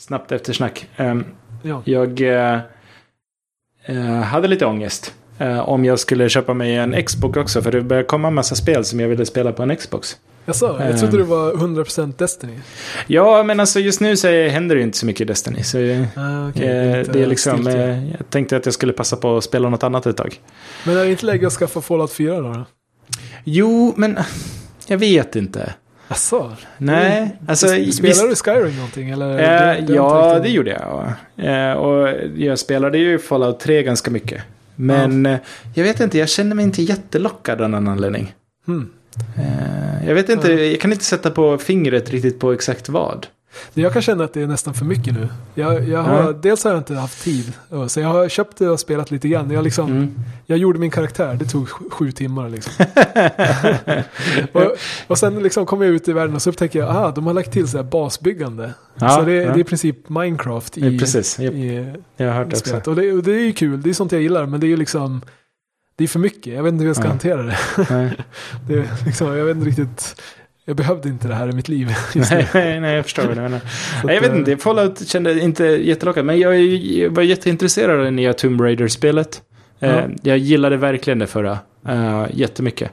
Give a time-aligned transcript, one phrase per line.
[0.00, 0.86] snabbt eftersnack.
[0.96, 1.24] Um,
[1.62, 1.82] Ja.
[1.84, 2.58] Jag eh,
[3.86, 5.14] eh, hade lite ångest.
[5.38, 7.62] eh, om jag skulle köpa mig en Xbox också.
[7.62, 10.16] För det började komma en massa spel som jag ville spela på en Xbox.
[10.46, 10.98] Jaså, jag Ehm.
[10.98, 12.58] trodde det var 100% Destiny.
[13.06, 15.62] Ja, men alltså just nu så händer det inte så mycket i Destiny.
[15.62, 17.88] Så Ah, eh, lite det är liksom, stiltje.
[17.90, 20.40] eh, jag tänkte att jag skulle passa på att spela något annat ett tag.
[20.86, 22.52] Men är det inte läge att skaffa Fallout 4 då?
[22.52, 22.64] då?
[23.44, 24.18] Jo, men
[24.86, 25.74] jag vet inte.
[26.10, 26.52] Jaså?
[26.78, 27.66] Nej, alltså...
[27.68, 29.10] Spelar du Skyrim någonting?
[29.10, 29.38] Eller?
[29.72, 31.12] Eh, inte ja, riktigt- det gjorde jag.
[31.70, 34.42] Eh, och jag spelade ju Fallout 3 ganska mycket.
[34.76, 35.38] Men eh,
[35.74, 38.34] jag vet inte, jag känner mig inte jättelockad av någon anledning.
[38.66, 38.90] Hmm.
[39.38, 40.60] Eh, jag vet inte, Ja.
[40.60, 43.26] jag kan inte sätta på fingret riktigt på exakt vad.
[43.74, 45.28] Jag kan känna att det är nästan för mycket nu.
[45.54, 46.32] Jag, jag har, Ja.
[46.32, 47.52] Dels har jag inte haft tid.
[47.88, 49.50] Så jag har köpt det och spelat lite grann.
[49.50, 50.14] Jag, liksom, Mm.
[50.46, 52.48] jag gjorde min karaktär, det tog sju, timmar.
[52.48, 52.72] Liksom.
[54.52, 54.76] och,
[55.06, 57.34] och sen liksom kom jag ut i världen och så upptäcker jag att de har
[57.34, 58.74] lagt till så basbyggande.
[58.94, 59.52] Ja, så det, ja.
[59.52, 61.54] det är i princip Minecraft i, Ja, precis, japp.
[61.54, 62.68] i, Jag har hört det också.
[62.68, 62.86] spelet.
[62.88, 64.46] Och det, och det är ju kul, det är sånt jag gillar.
[64.46, 65.20] Men det är ju liksom,
[65.96, 66.54] det är för mycket.
[66.54, 67.56] Jag vet inte hur jag ska hantera det.
[68.68, 70.22] Det liksom, jag vet inte riktigt,
[70.64, 73.60] jag behövde inte det här i mitt liv nej, nej, jag förstår vad du menar.
[74.04, 76.24] Nej, jag vet inte, Fallout kände inte jättelockad.
[76.24, 79.42] Men jag, jag var jätteintresserad av det nya Tomb Raider-spelet.
[79.80, 80.02] Eh, Ja.
[80.22, 81.58] Jag gillade verkligen det förra.
[81.88, 82.90] Uh, jättemycket.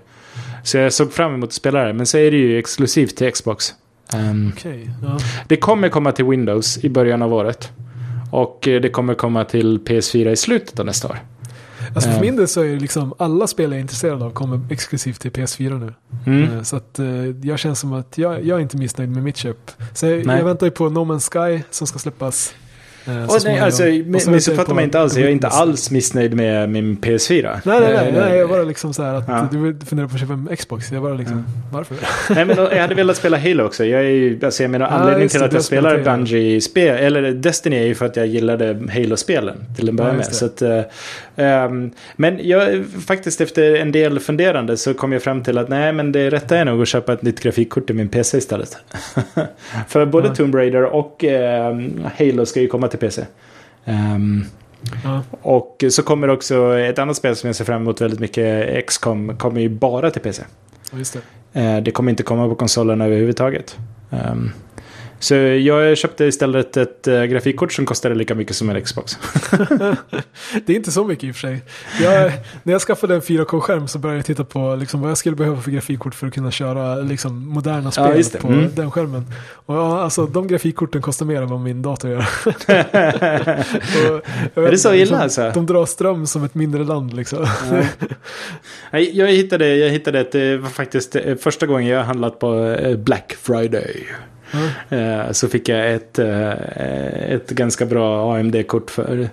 [0.64, 1.94] Så jag såg fram emot att spela det.
[1.94, 3.74] Men så är det ju exklusivt till Xbox.
[4.14, 5.18] Ehm, Okej, ja.
[5.48, 7.72] det kommer komma till Windows i början av året.
[8.32, 11.18] Och eh, det kommer komma till PS4 i slutet av nästa år.
[11.94, 12.22] Alltså för Eh.
[12.22, 15.32] min del så är det liksom alla spel jag är intresserad av kommer exklusivt till
[15.32, 15.94] PS4 nu.
[16.26, 16.58] Mm.
[16.58, 17.06] Eh, Så att eh,
[17.44, 19.72] jag känner som att jag, jag är inte missnöjd med mitt köp.
[19.94, 22.54] Så jag, jag väntar ju på No Man's Sky som ska släppas.
[23.08, 23.84] Eh, Och nej, alltså,
[24.32, 25.18] missuppfatta mig inte alls.
[25.18, 27.60] Jag är inte alls missnöjd med min PS4.
[27.64, 29.48] Nej, nej, nej, Eh, nej, jag bara liksom så här att Ja.
[29.52, 30.92] du funderar på att köpa en Xbox.
[30.92, 31.96] Jag bara liksom, varför?
[32.36, 33.86] Nej, men jag hade velat spela Halo också.
[33.86, 36.18] Jag är alltså jag menar, Ja, anledningen just till att jag spelar spelat Halo.
[36.26, 40.26] Bungie-spel, eller Destiny är ju för att jag gillade Halo-spelen till en Ja, början med.
[40.36, 40.62] Så att,
[41.36, 45.94] ehm, men jag, faktiskt efter en del funderande så kom jag fram till att nej,
[45.94, 48.78] men det rätta är nog att köpa ett nytt grafikkort till min PC istället.
[49.88, 50.36] för både Ja.
[50.36, 53.26] Tomb Raider och ehm, Halo ska ju komma till PC.
[53.86, 54.44] Ehm,
[55.04, 55.22] Ja.
[55.42, 59.38] och så kommer också ett annat spel som jag ser fram emot väldigt mycket, XCOM,
[59.38, 60.44] kommer ju bara till PC.
[60.92, 60.98] Ja,
[61.54, 61.60] det.
[61.62, 63.78] Eh, Det kommer inte komma på konsolen överhuvudtaget.
[64.12, 64.52] Ehm,
[65.20, 69.18] Så jag köpte istället ett eh, grafikkort som kostade lika mycket som en Xbox.
[70.66, 71.62] Det är inte så mycket i och för sig.
[72.02, 72.32] Jag,
[72.64, 75.62] när jag skaffade en 4K-skärm så började jag titta på liksom, vad jag skulle behöva
[75.62, 78.40] för grafikkort för att kunna köra liksom, moderna spel det.
[78.40, 78.70] på Mm.
[78.76, 79.26] den skärmen.
[79.66, 82.18] Och ja, alltså de grafikkorten kostar mer än vad min dator gör.
[84.56, 85.52] Och Är det så illa alltså?
[85.54, 87.48] De drar ström som ett mindre land liksom.
[88.92, 92.98] Nej, Jag hittade, jag hittade ett, var faktiskt eh, första gången jag handlat på eh,
[92.98, 94.08] Black Friday.
[94.90, 96.52] Eh, Så fick jag ett, eh,
[97.32, 99.30] ett ganska bra AMD-kort för,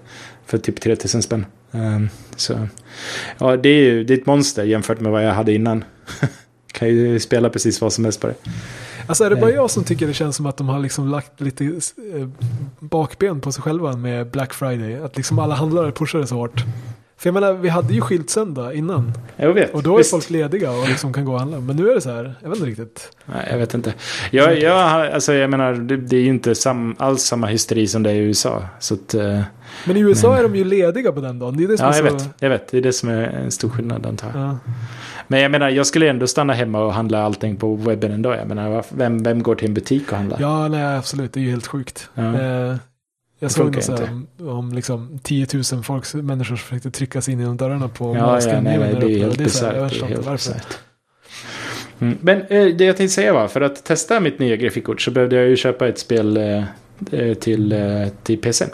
[0.47, 1.47] för typ 3000 spänn.
[1.73, 2.69] Ehm, Så
[3.39, 5.85] ja, det är ju det är ett monster jämfört med vad jag hade innan.
[6.73, 8.35] kan ju spela precis vad som helst på det.
[9.07, 9.55] Alltså är det bara Nej.
[9.55, 12.29] jag som tycker det känns som att de har liksom lagt lite eh,
[12.79, 14.95] bakben på sig själva med Black Friday?
[14.95, 16.65] Att liksom alla handlare pushar det så hårt.
[17.17, 19.13] För jag menar, vi hade ju skilt söndag innan.
[19.37, 19.75] Jag vet.
[19.75, 20.11] Och då är Visst.
[20.11, 21.61] folk lediga och liksom kan gå och handla.
[21.61, 23.11] Men nu är det så här, jag vet inte riktigt.
[23.27, 23.95] Nej, jag vet inte.
[24.31, 24.77] Jag, jag,
[25.13, 28.15] alltså, jag menar, det, det är ju inte sam, alls samma hysteri som det är
[28.15, 28.63] i USA.
[28.81, 29.41] Så att, eh,
[29.85, 31.57] Men i USA Men- är de ju lediga på den dagen.
[31.57, 32.27] Det är det som ja, är jag så...
[32.27, 32.69] vet, jag vet.
[32.71, 34.43] Det är det som är en stor skillnad antar jag.
[34.43, 34.59] Ja.
[35.29, 38.35] Men jag menar, jag skulle ändå stanna hemma och handla allting på webben ändå.
[38.35, 40.41] Jag menar, vem, vem går till en butik och handlar?
[40.41, 41.33] ja, nej absolut.
[41.33, 42.09] Det är ju helt sjukt.
[42.15, 42.23] Ja.
[42.41, 42.75] Eh,
[43.39, 47.41] jag såg något om, om liksom 10 000 folks, människor som försökte trycka sig in
[47.41, 50.79] genom dörrarna på Ja, ja, nej, nej, det är helt bisarrt.
[52.01, 52.19] Mm.
[52.21, 52.47] Men eh,
[52.77, 55.57] det jag tänkte säga var, för att testa mitt nya grafikkort så behövde jag ju
[55.57, 56.65] köpa ett spel eh,
[57.13, 58.67] eh, till, eh, till PC.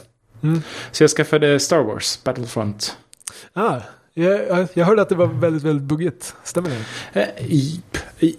[0.42, 0.62] Mm.
[0.92, 2.96] Så jag skaffade Star Wars Battlefront.
[3.52, 3.76] Ah,
[4.14, 6.34] jag, jag- hörde att det var väldigt, väldigt buggigt.
[6.44, 6.70] Stämmer
[7.12, 7.20] det?
[7.20, 7.28] Eh,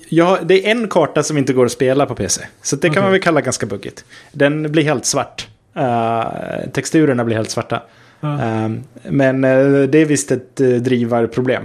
[0.09, 2.41] Ja, det är en karta som inte går att spela på PC.
[2.61, 3.01] Så det kan Okej.
[3.01, 4.05] man väl kalla ganska buggigt.
[4.31, 5.47] Den blir helt svart.
[5.75, 7.81] Eh, texturerna blir helt svarta.
[8.19, 8.39] Ja.
[8.41, 11.63] Ehm, men eh, det är visst ett uh, drivarproblem.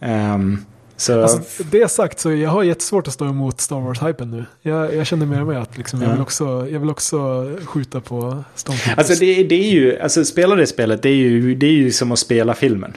[0.00, 0.58] Ehm,
[0.96, 4.44] så, Alltså, det sagt så jag har jättesvårt att stå emot Star Wars-hypen nu.
[4.62, 6.12] Jag, jag känner mer och mer att liksom, jag, Ja.
[6.12, 8.98] vill också, jag vill också skjuta på Stormtroopers.
[8.98, 11.90] alltså det, det är ju, alltså spela det spelet, det är ju, det är ju
[11.92, 12.92] som att spela filmen.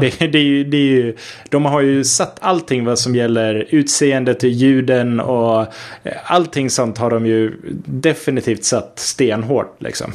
[0.00, 1.16] Det, det, är ju, det är ju,
[1.50, 5.60] de har ju satt allting vad som gäller utseendet, ljuden och
[6.02, 7.52] eh, allting sånt har de ju
[7.86, 10.12] definitivt satt stenhårt liksom.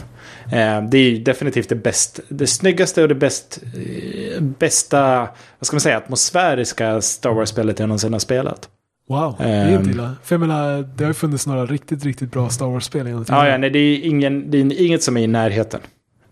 [0.51, 3.59] Eh, Det är ju definitivt det bäst, det snyggaste och det bäst,
[4.35, 5.19] eh, bästa,
[5.59, 8.69] vad ska man säga, atmosfäriska Star Wars-spelet jag någonsin har spelat.
[9.09, 9.89] Wow, det är inte Ehm.
[9.91, 10.15] illa.
[10.23, 13.57] För jag menar, det har ju funnits några riktigt, riktigt bra Star Wars-spel Ja, ja,
[13.57, 15.79] nej, det är, ingen, det är inget som är i närheten.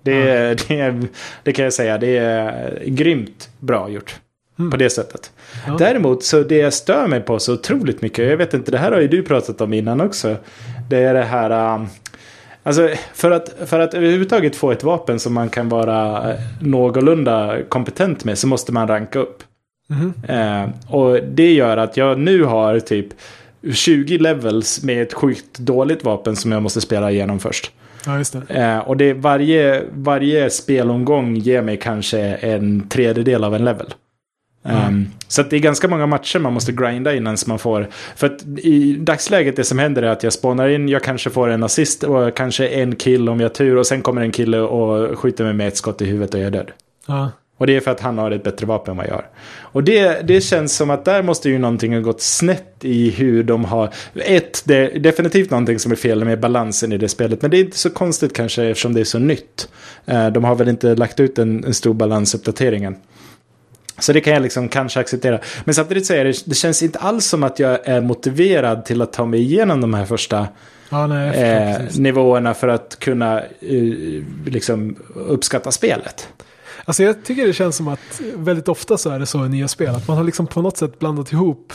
[0.06, 1.08] Det, är, det,
[1.44, 4.16] det kan jag säga, det är grymt bra gjort.
[4.60, 4.72] Mm.
[4.72, 5.32] På det sättet.
[5.68, 5.76] Ja.
[5.80, 8.92] Däremot så det jag stör mig på så otroligt mycket, jag vet inte, det här
[8.92, 10.36] har ju du pratat om innan också.
[10.90, 11.76] Det är det här...
[11.76, 11.88] um,
[12.64, 17.58] Alltså för att, för att överhuvudtaget få ett vapen som man kan vara eh, någorlunda
[17.70, 19.44] kompetent med så måste man ranka upp.
[19.88, 20.14] Mhm.
[20.28, 23.08] Eh, och det gör att jag nu har typ
[23.74, 27.72] 20 levels med ett sjukt dåligt vapen som jag måste spela igenom först.
[28.06, 28.56] Ja, just det.
[28.56, 33.94] Eh, och det, varje, varje spelomgång ger mig kanske en tredjedel av en level.
[34.64, 37.88] Um, Så det är ganska många matcher man måste grinda innan man får.
[38.16, 41.50] För att i dagsläget det som händer är att jag spånar in, jag kanske får
[41.50, 43.78] en assist och kanske en kill om jag har tur.
[43.78, 46.48] Och sen kommer en kille och skjuter mig med ett skott i huvudet och jag
[46.48, 46.72] är död.
[47.08, 47.32] Ja.
[47.58, 49.26] Och det är för att han har ett bättre vapen än vad jag har.
[49.62, 53.44] Och det, det känns som att där måste ju någonting ha gått snett i hur
[53.44, 53.94] de har...
[54.16, 57.42] Ett, det är definitivt någonting som är fel med balansen i det spelet.
[57.42, 59.70] Men det är inte så konstigt kanske eftersom det är så nytt.
[60.06, 62.96] Eh, De har väl inte lagt ut en, en stor balansuppdatering än.
[64.00, 65.40] Så det kan jag liksom kanske acceptera.
[65.66, 69.14] Men samtidigt är det, det känns inte alls som att jag är motiverad till att
[69.14, 70.48] ta mig igenom de här första
[70.90, 76.28] Ja, nej, förstår eh, nivåerna för att kunna eh, liksom uppskatta spelet.
[76.86, 79.68] Alltså jag tycker det känns som att väldigt ofta så är det så i nya
[79.68, 79.96] spel.
[79.96, 81.74] Att man har liksom på något sätt blandat ihop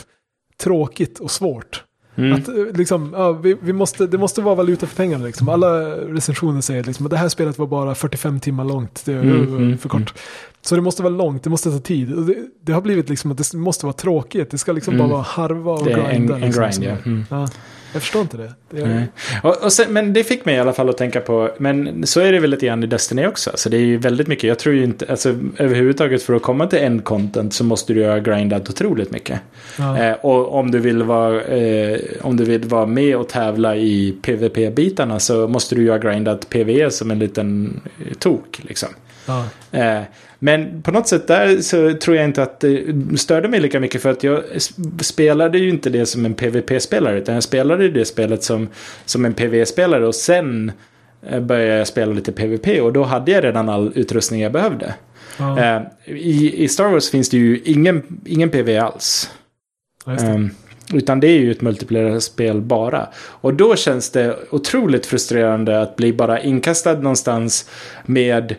[0.63, 1.83] tråkigt och svårt.
[2.15, 2.33] Mm.
[2.33, 5.25] Att eh, liksom, ja, vi, vi måste, det måste vara valuta för pengarna.
[5.25, 5.49] Liksom.
[5.49, 9.01] Alla recensioner säger liksom, att det här spelet var bara 45 timmar långt.
[9.05, 10.13] Det är Mm, mm, för kort.
[10.61, 12.07] Så det måste vara långt, det måste ta tid.
[12.27, 14.51] Det, det har blivit liksom att det måste vara tråkigt.
[14.51, 15.07] Det ska liksom Mm.
[15.07, 16.35] bara vara harva och Det är en- grinda.
[16.35, 16.97] en liksom, grind, ja.
[17.05, 17.25] Mm.
[17.29, 17.47] ja.
[17.93, 18.53] Jag förstår inte det.
[18.69, 19.07] det är.
[19.43, 22.19] Och, och sen, men det fick mig i alla fall att tänka på, men så
[22.19, 23.51] är det väl lite grann i Destiny också.
[23.55, 26.67] Så det är ju väldigt mycket, jag tror ju inte, alltså överhuvudtaget för att komma
[26.67, 29.39] till end content så måste du ha grindat otroligt mycket.
[29.77, 29.97] ja.
[29.97, 34.15] Eh, och om du, vill vara, eh, om du vill vara med och tävla i
[34.21, 37.81] PVP-bitarna så måste du ju ha grindat PVE som en liten
[38.19, 38.89] tok liksom.
[39.25, 39.45] ja.
[39.71, 40.01] Eh,
[40.43, 42.83] men på något sätt där så tror jag inte att det
[43.17, 44.43] störde mig lika mycket för att jag
[45.01, 48.67] spelade ju inte det som en PVP-spelare utan jag spelade det spelet som,
[49.05, 50.71] som en PV-spelare och sen
[51.29, 54.93] eh, började jag spela lite PVP och då hade jag redan all utrustning jag behövde.
[55.37, 55.59] ja.
[55.59, 59.29] Eh, i, I Star Wars finns det ju ingen, ingen PV alls.
[60.05, 60.19] ja.
[60.19, 60.49] Ehm,
[60.93, 63.07] utan det är ju ett multiplayer-spel bara.
[63.17, 67.69] Och då känns det otroligt frustrerande att bli bara inkastad någonstans
[68.05, 68.55] med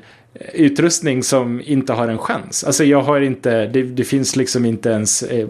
[0.52, 2.64] utrustning som inte har en chans.
[2.64, 5.48] Alltså jag har inte, det, det finns liksom inte ens eh,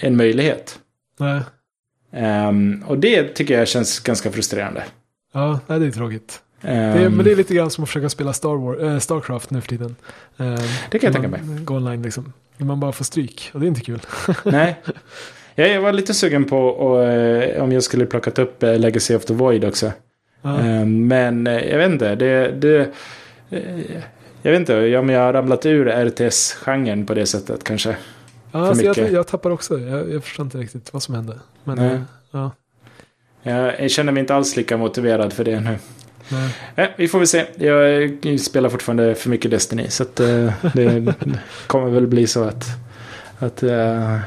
[0.00, 0.78] en möjlighet.
[1.18, 1.40] Nej.
[2.12, 4.84] Ehm, och det tycker jag känns ganska frustrerande.
[5.34, 6.40] Ja, nej, det är tråkigt.
[6.62, 8.98] Ehm, Det är, men det är lite grann som att försöka spela Star Wars, äh,
[8.98, 9.96] Starcraft nu för tiden.
[10.36, 10.54] Eh,
[10.90, 12.32] Det kan jag tänka man Går online liksom.
[12.58, 13.50] Man bara får stryk.
[13.54, 14.00] Och det är inte kul.
[14.44, 14.76] Nej.
[15.54, 19.14] Ja, jag var lite sugen på och, eh, om jag skulle plockat upp eh, Legacy
[19.14, 19.92] of the Void också.
[20.44, 22.14] Ehm, Men eh, jag vet inte.
[22.14, 22.86] Det, det, eh,
[24.42, 27.96] jag vet inte jag har ramlat ur RTS-genren på det sättet kanske.
[28.52, 29.78] ja, alltså jag, jag tappar också.
[29.78, 31.38] Jag, jag förstår inte riktigt vad som hände.
[31.64, 32.00] Men Nej.
[32.30, 32.50] ja,
[33.78, 35.78] Jag, känner mig inte alls lika motiverad för det nu.
[36.28, 36.50] nej.
[36.76, 37.46] Eh, vi får väl se.
[37.56, 39.88] Jag spelar fortfarande för mycket Destiny.
[39.88, 41.14] Så att, eh, det
[41.66, 42.64] kommer väl bli så att,
[43.38, 44.18] att eh,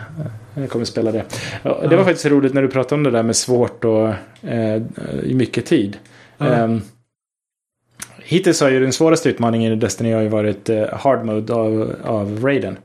[0.54, 1.26] jag kommer spela det.
[1.64, 2.04] Ja, det var Ja.
[2.04, 4.14] faktiskt roligt när du pratade om det där med svårt och
[5.24, 5.98] i mycket tid.
[6.38, 6.46] Ja.
[6.46, 6.82] Ehm,
[8.30, 11.96] hittills har ju den svåraste utmaningen i Destiny har ju varit eh, hard mode av,
[12.04, 12.78] av Raiden.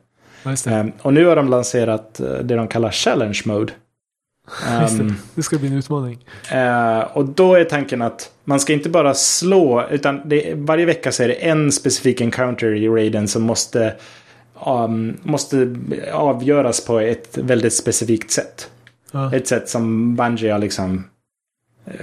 [0.67, 3.73] Ehm, och nu har de lanserat eh, det de kallar challenge mode.
[4.81, 5.03] Just det.
[5.05, 6.25] Ehm, Det ska bli en utmaning.
[6.53, 11.13] Eh, och då är tanken att man ska inte bara slå, utan det, varje vecka
[11.13, 13.95] så är det en specifik encounter i raiden som måste,
[14.67, 15.77] um, måste
[16.13, 18.71] avgöras på ett väldigt specifikt sätt.
[19.13, 19.35] Ja.
[19.35, 21.05] Ett sätt som Bungie har liksom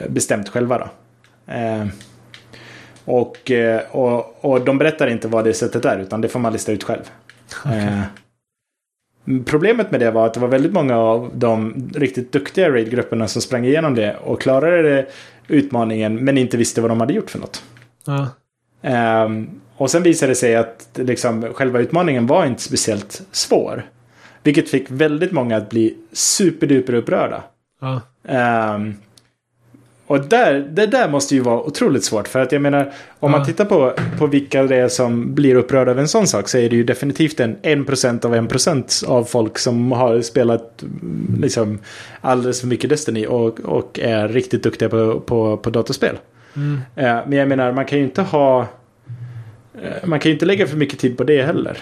[0.09, 0.89] bestämt själva då.
[1.53, 1.85] Eh,
[3.05, 6.53] och, eh, och, och de berättar inte vad det sättet är, utan det får man
[6.53, 7.11] lista ut själv.
[7.65, 8.01] Eh,
[9.45, 13.41] Problemet med det var att det var väldigt många av de riktigt duktiga raidgrupperna som
[13.41, 15.05] sprang igenom det och klarade det,
[15.47, 17.63] utmaningen men inte visste vad de hade gjort för något.
[18.05, 18.27] Ja.
[18.81, 23.85] Ehm, och sen visade det sig att liksom, själva utmaningen var inte speciellt svår.
[24.43, 27.43] Vilket fick väldigt många att bli superduper upprörda.
[27.81, 28.01] Ja.
[28.27, 28.95] Ehm,
[30.11, 32.27] och där, det där måste ju vara otroligt svårt.
[32.27, 33.45] För att jag menar, om man Ja.
[33.45, 36.69] tittar på, på vilka det är som blir upprörda över en sån sak så är
[36.69, 41.79] det ju definitivt en 1% av 1% av folk som har spelat mm, liksom
[42.21, 46.17] alldeles för mycket Destiny och, och är riktigt duktiga på, på, på datorspel.
[46.55, 46.79] Mm.
[46.95, 48.61] Eh, men jag menar, man kan ju inte ha...
[49.81, 51.77] eh, Man kan ju inte lägga för mycket tid på det heller.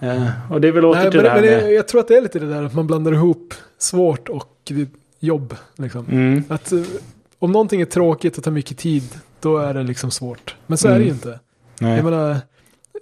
[0.00, 1.72] Eh, och det är väl åter Nej, till men, det här men med...
[1.72, 4.72] jag, tror att det är lite det där att man blandar ihop svårt och
[5.20, 5.54] jobb.
[5.76, 6.06] Liksom.
[6.10, 6.72] Mm, Att
[7.38, 9.02] om någonting är tråkigt och tar mycket tid,
[9.40, 10.56] då är det liksom svårt.
[10.66, 11.14] Men så är det ju Mm.
[11.16, 11.40] inte.
[11.80, 11.96] nej.
[11.96, 12.36] Jag menar,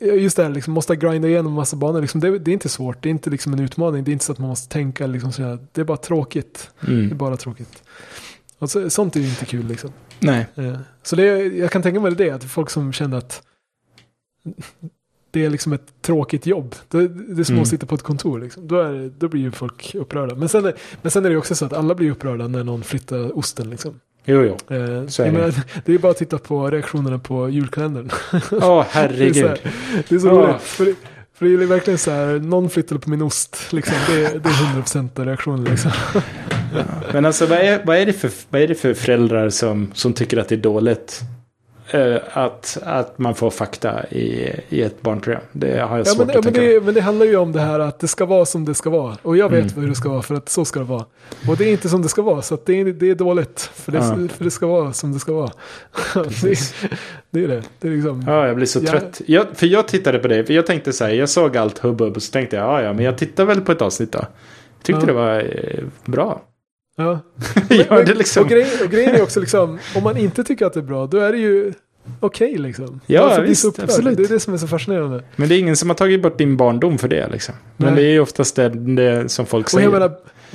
[0.00, 2.00] just det här, liksom, måste grinda igenom en massa banor.
[2.00, 4.05] Liksom, det, det är inte svårt, det är inte liksom en utmaning.
[4.05, 5.07] Det är inte så att man måste tänka.
[5.07, 6.71] Liksom, så här, det är bara tråkigt.
[6.81, 7.83] Det är Mm, bara tråkigt.
[8.59, 9.90] Och så, sånt är ju inte kul liksom.
[10.21, 10.47] nej.
[10.55, 13.43] Eh, Så det, jag kan tänka mig det, att folk som känner att
[15.31, 16.75] det är liksom ett tråkigt jobb.
[16.88, 17.62] Det, det är som Mm.
[17.62, 18.40] att sitta på ett kontor.
[18.40, 18.69] Liksom.
[18.69, 20.35] Då, är, då blir ju folk upprörda.
[20.35, 23.38] Men sen, men sen är det också så att alla blir upprörda när någon flyttar
[23.38, 23.71] osten.
[23.71, 24.00] Liksom.
[24.28, 24.76] Jo, jo.
[24.76, 25.33] Eh, Så är det.
[25.33, 25.54] menar,
[25.85, 28.11] det är bara att titta på reaktionerna på julkalendern.
[28.33, 29.47] Åh, Det är så, herregud.
[29.47, 29.59] här,
[30.09, 30.33] det är så Ja.
[30.33, 30.62] roligt.
[30.62, 30.95] För, det-
[31.38, 33.59] för det är verkligen så här, någon flyttade på min ost.
[33.73, 33.95] Liksom.
[34.09, 34.52] Det, är- det är
[34.83, 35.64] 100% av reaktionen.
[35.64, 35.90] Liksom.
[37.12, 40.12] Men alltså vad är, vad är, det, för, vad är det för föräldrar som, som
[40.12, 41.21] tycker att det är dåligt?
[41.90, 45.43] Eh, att, att man får fakta i, i ett barnprogram.
[45.52, 46.75] Det har jag Ja, svårt men, ja, att men, tänka mig.
[46.75, 48.90] det, men det handlar ju om det här att det ska vara som det ska
[48.90, 49.16] vara.
[49.23, 49.83] Och jag vet Mm.
[49.83, 51.05] hur det ska vara för att så ska det vara.
[51.49, 53.61] Och det är inte som det ska vara så det, är, det är dåligt.
[53.75, 54.28] För det, Ja.
[54.37, 55.50] för det ska vara som det ska vara.
[56.14, 56.57] det,
[57.31, 57.62] det är det.
[57.81, 58.25] Det är liksom...
[58.26, 58.90] Ja, jag blir så Ja.
[58.90, 59.21] trött.
[59.26, 62.16] Jag, för jag tittade på det, för jag tänkte så här, jag såg allt hubbub
[62.16, 64.26] och så tänkte jag, ja ja, men jag tittar väl på ett avsnitt då.
[64.83, 65.07] Tyckte Ja.
[65.07, 66.43] det var eh, bra.
[66.96, 67.20] Ja.
[67.88, 68.42] ja, det liksom...
[68.42, 71.06] och, grejen, och grejen är också liksom, om man inte tycker att det är bra,
[71.06, 71.72] då är det ju
[72.20, 73.00] okej liksom.
[73.06, 73.84] Ja, bli visst, så upprörd?
[73.84, 74.16] absolut.
[74.16, 75.22] Det är det som är så fascinerande.
[75.36, 77.54] Men det är ingen som har tagit bort din barndom för det liksom.
[77.76, 78.02] Men Nej.
[78.02, 79.84] det är ju oftast det, det som folk Och säger.
[79.86, 80.08] jag menar,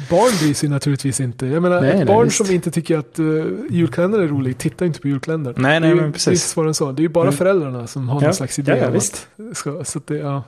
[0.09, 1.45] barn bryr sig naturligtvis inte.
[1.45, 2.37] Jag menar, Nej, ett nej, barn visst.
[2.45, 5.53] som inte tycker att uh, julkalendern är rolig, tittar inte på julkalendern.
[5.57, 6.43] Nej, nej, det är, ju- men Det är precis.
[6.47, 6.91] svårare än så.
[6.91, 7.37] Det är ju bara Mm.
[7.37, 8.25] föräldrarna som har Ja.
[8.27, 9.13] någon slags idé Ja, ja, om visst.
[9.37, 10.17] att det ska, så att det.
[10.17, 10.43] Ja,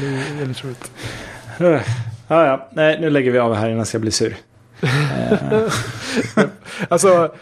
[0.00, 0.90] Det är väldigt roligt.
[2.28, 2.68] Ja, ja.
[2.74, 4.36] Nej, nu lägger vi av här innan jag blir sur.
[4.82, 5.72] Eh,
[6.88, 7.32] Alltså,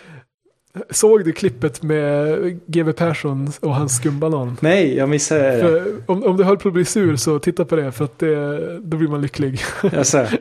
[0.90, 4.56] såg du klippet med GW Persson och hans skumbanan?
[4.60, 5.60] nej, jag missade det.
[5.60, 8.18] För om, om du höll på att bli sur så titta på det för att
[8.18, 9.60] det, då blir man lycklig.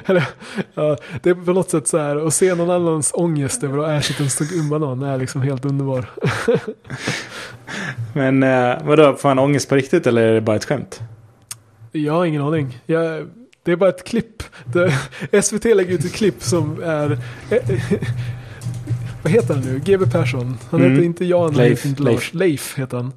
[0.05, 0.27] Eller,
[0.73, 4.03] ja, det är på något sätt så här, att se någon annans ångest över att
[4.03, 6.05] ätit en skumbanan är liksom helt underbar.
[8.13, 11.01] men eh, vadå, får han ångest på riktigt eller är det bara ett skämt?
[11.91, 12.79] Jag har ingen aning.
[12.85, 13.27] Jag,
[13.65, 14.43] det är bara ett klipp.
[14.65, 14.91] Det,
[15.43, 17.17] SVT lägger ut ett klipp som är...
[19.23, 19.79] vad heter han nu?
[19.79, 20.57] GB Persson.
[20.69, 20.91] Han Mm.
[20.91, 22.33] heter inte Jan, han Leif, heter inte Leif.
[22.33, 23.13] Leif heter han.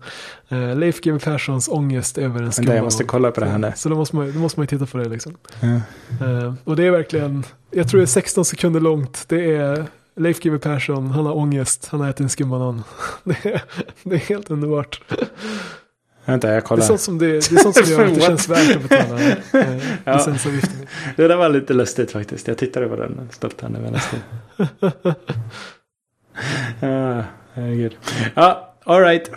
[0.53, 3.73] Uh, Leif GB Perssons ångest över en det, jag måste kolla på det här nu.
[3.77, 5.37] Så då måste, man, då måste man ju titta på det liksom.
[5.61, 5.69] Ja.
[6.27, 9.25] Eh, och det är verkligen, jag tror det är 16 sekunder långt.
[9.29, 9.87] Det är
[10.17, 12.83] Leif GW Persson, han har ångest, han har ätit en skumbanan.
[13.25, 13.63] det, är,
[14.03, 15.01] det är helt underbart.
[16.29, 16.85] Vänta, jag Det är kollar.
[16.85, 19.37] sånt som, det, det, är sånt som gör att det känns värt att betala eh,
[20.05, 20.17] Ja.
[20.17, 20.87] licensavgiften.
[21.17, 22.49] Det där var lite lustigt faktiskt.
[22.49, 24.93] Jag tittade på den stolt här nu medan det.
[26.81, 27.97] Ja, herregud.
[28.35, 29.31] Ja, alright.